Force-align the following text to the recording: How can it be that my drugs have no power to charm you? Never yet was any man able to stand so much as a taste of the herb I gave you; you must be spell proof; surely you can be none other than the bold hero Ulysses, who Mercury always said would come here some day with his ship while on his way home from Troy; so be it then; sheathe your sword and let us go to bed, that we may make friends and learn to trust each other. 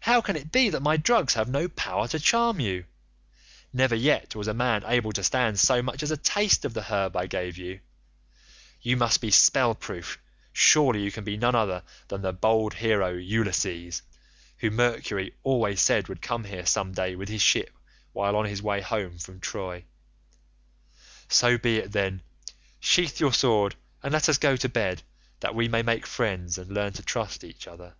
How 0.00 0.20
can 0.20 0.36
it 0.36 0.52
be 0.52 0.68
that 0.68 0.82
my 0.82 0.98
drugs 0.98 1.32
have 1.32 1.48
no 1.48 1.66
power 1.66 2.06
to 2.08 2.20
charm 2.20 2.60
you? 2.60 2.84
Never 3.72 3.94
yet 3.94 4.36
was 4.36 4.46
any 4.46 4.58
man 4.58 4.84
able 4.86 5.12
to 5.12 5.24
stand 5.24 5.58
so 5.58 5.80
much 5.80 6.02
as 6.02 6.10
a 6.10 6.16
taste 6.18 6.66
of 6.66 6.74
the 6.74 6.82
herb 6.82 7.16
I 7.16 7.26
gave 7.26 7.56
you; 7.56 7.80
you 8.82 8.98
must 8.98 9.22
be 9.22 9.30
spell 9.30 9.74
proof; 9.74 10.18
surely 10.52 11.02
you 11.02 11.10
can 11.10 11.24
be 11.24 11.38
none 11.38 11.54
other 11.54 11.84
than 12.08 12.20
the 12.20 12.34
bold 12.34 12.74
hero 12.74 13.14
Ulysses, 13.14 14.02
who 14.58 14.70
Mercury 14.70 15.32
always 15.42 15.80
said 15.80 16.06
would 16.08 16.20
come 16.20 16.44
here 16.44 16.66
some 16.66 16.92
day 16.92 17.16
with 17.16 17.30
his 17.30 17.40
ship 17.40 17.70
while 18.12 18.36
on 18.36 18.44
his 18.44 18.60
way 18.60 18.82
home 18.82 19.16
from 19.16 19.40
Troy; 19.40 19.84
so 21.30 21.56
be 21.56 21.78
it 21.78 21.92
then; 21.92 22.20
sheathe 22.78 23.20
your 23.20 23.32
sword 23.32 23.74
and 24.02 24.12
let 24.12 24.28
us 24.28 24.36
go 24.36 24.54
to 24.54 24.68
bed, 24.68 25.02
that 25.40 25.54
we 25.54 25.66
may 25.66 25.80
make 25.82 26.04
friends 26.04 26.58
and 26.58 26.70
learn 26.70 26.92
to 26.92 27.02
trust 27.02 27.42
each 27.42 27.66
other. 27.66 27.94